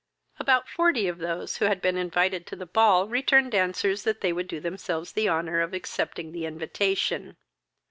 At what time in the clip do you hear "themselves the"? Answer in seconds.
4.59-5.29